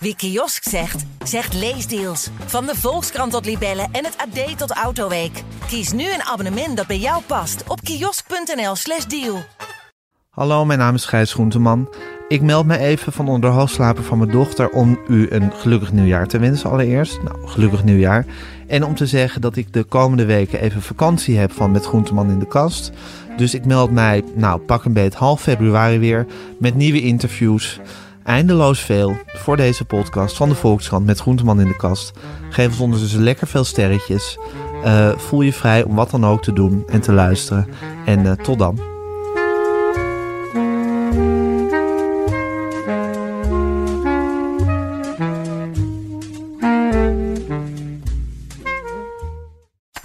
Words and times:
Wie 0.00 0.16
kiosk 0.16 0.68
zegt, 0.68 1.04
zegt 1.24 1.54
leesdeals. 1.54 2.28
Van 2.46 2.66
de 2.66 2.74
Volkskrant 2.74 3.32
tot 3.32 3.44
Libellen 3.44 3.88
en 3.92 4.04
het 4.04 4.16
AD 4.16 4.58
tot 4.58 4.70
Autoweek. 4.70 5.42
Kies 5.66 5.92
nu 5.92 6.02
een 6.02 6.22
abonnement 6.22 6.76
dat 6.76 6.86
bij 6.86 6.98
jou 6.98 7.22
past 7.26 7.62
op 7.68 7.80
kiosk.nl/slash 7.80 9.04
deal. 9.04 9.42
Hallo, 10.30 10.64
mijn 10.64 10.78
naam 10.78 10.94
is 10.94 11.04
Gijs 11.04 11.32
Groenteman. 11.32 11.94
Ik 12.28 12.42
meld 12.42 12.66
me 12.66 12.78
even 12.78 13.12
van 13.12 13.28
onder 13.28 13.50
de 13.50 13.56
hoofdslaper 13.56 14.04
van 14.04 14.18
mijn 14.18 14.30
dochter 14.30 14.70
om 14.70 14.98
u 15.08 15.30
een 15.30 15.52
gelukkig 15.52 15.92
nieuwjaar 15.92 16.26
te 16.26 16.38
wensen 16.38 16.70
allereerst. 16.70 17.22
Nou, 17.22 17.48
gelukkig 17.48 17.84
nieuwjaar. 17.84 18.26
En 18.66 18.84
om 18.84 18.94
te 18.94 19.06
zeggen 19.06 19.40
dat 19.40 19.56
ik 19.56 19.72
de 19.72 19.84
komende 19.84 20.24
weken 20.24 20.60
even 20.60 20.82
vakantie 20.82 21.38
heb 21.38 21.52
van 21.52 21.70
Met 21.70 21.86
Groenteman 21.86 22.30
in 22.30 22.38
de 22.38 22.46
kast. 22.46 22.90
Dus 23.36 23.54
ik 23.54 23.64
meld 23.64 23.90
mij, 23.90 24.24
nou 24.34 24.60
pak 24.60 24.84
een 24.84 24.92
beet 24.92 25.14
half 25.14 25.40
februari 25.40 25.98
weer 25.98 26.26
met 26.58 26.74
nieuwe 26.74 27.00
interviews. 27.00 27.80
Eindeloos 28.28 28.80
veel 28.80 29.16
voor 29.26 29.56
deze 29.56 29.84
podcast 29.84 30.36
van 30.36 30.48
de 30.48 30.54
Volkskrant 30.54 31.06
met 31.06 31.20
Groenteman 31.20 31.60
in 31.60 31.68
de 31.68 31.76
kast. 31.76 32.12
Geef 32.50 32.68
ons 32.68 32.80
ondertussen 32.80 33.22
lekker 33.22 33.46
veel 33.46 33.64
sterretjes. 33.64 34.38
Uh, 34.84 35.08
voel 35.16 35.40
je 35.40 35.52
vrij 35.52 35.82
om 35.82 35.94
wat 35.94 36.10
dan 36.10 36.26
ook 36.26 36.42
te 36.42 36.52
doen 36.52 36.84
en 36.88 37.00
te 37.00 37.12
luisteren. 37.12 37.68
En 38.04 38.24
uh, 38.24 38.32
tot 38.32 38.58
dan. 38.58 38.78